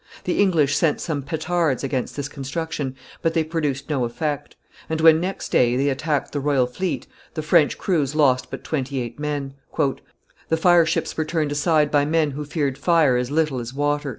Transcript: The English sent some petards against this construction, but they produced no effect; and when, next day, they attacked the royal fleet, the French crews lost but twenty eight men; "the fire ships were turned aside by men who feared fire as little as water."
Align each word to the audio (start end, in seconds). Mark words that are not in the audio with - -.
The 0.23 0.39
English 0.39 0.75
sent 0.75 0.99
some 0.99 1.21
petards 1.21 1.83
against 1.83 2.15
this 2.15 2.27
construction, 2.27 2.95
but 3.21 3.35
they 3.35 3.43
produced 3.43 3.87
no 3.87 4.03
effect; 4.03 4.55
and 4.89 4.99
when, 4.99 5.19
next 5.21 5.49
day, 5.51 5.77
they 5.77 5.89
attacked 5.89 6.31
the 6.31 6.39
royal 6.39 6.65
fleet, 6.65 7.05
the 7.35 7.43
French 7.43 7.77
crews 7.77 8.15
lost 8.15 8.49
but 8.49 8.63
twenty 8.63 8.99
eight 8.99 9.19
men; 9.19 9.53
"the 10.49 10.57
fire 10.57 10.87
ships 10.87 11.15
were 11.15 11.23
turned 11.23 11.51
aside 11.51 11.91
by 11.91 12.05
men 12.05 12.31
who 12.31 12.45
feared 12.45 12.79
fire 12.79 13.15
as 13.15 13.29
little 13.29 13.59
as 13.59 13.75
water." 13.75 14.09